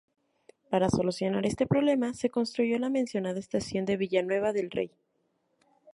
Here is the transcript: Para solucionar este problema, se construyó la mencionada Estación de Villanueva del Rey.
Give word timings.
Para 0.71 0.89
solucionar 0.89 1.45
este 1.45 1.67
problema, 1.67 2.15
se 2.15 2.31
construyó 2.31 2.79
la 2.79 2.89
mencionada 2.89 3.37
Estación 3.39 3.85
de 3.85 3.97
Villanueva 3.97 4.51
del 4.51 4.71
Rey. 4.71 4.89